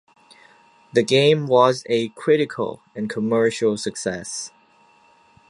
[0.93, 4.51] The game was a critical and commercial success.